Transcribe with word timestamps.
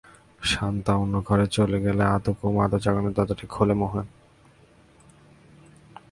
শান্তা 0.51 0.91
অন্য 0.95 1.15
ঘরে 1.27 1.45
চলে 1.57 1.77
গেলে 1.85 2.03
আধো 2.15 2.31
ঘুম, 2.39 2.55
আধো 2.65 2.77
জাগরণে 2.83 3.11
দরজাটি 3.17 3.45
খোলে 3.47 3.73
মোহন। 3.73 4.05